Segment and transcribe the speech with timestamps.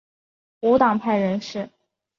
[0.61, 1.69] 无党派人士。